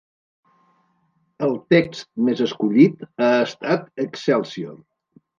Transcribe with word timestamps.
El 1.47 1.51
text 1.73 2.01
més 2.29 2.41
escollit 2.45 3.03
ha 3.25 3.27
estat 3.49 3.85
«Excelsior». 4.05 4.73